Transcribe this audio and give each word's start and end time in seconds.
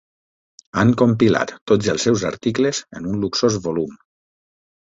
Han 0.83 0.93
compilat 1.01 1.53
tots 1.71 1.91
els 1.95 2.07
seus 2.09 2.25
articles 2.31 2.81
en 3.01 3.09
un 3.13 3.23
luxós 3.27 3.63
volum. 3.67 3.95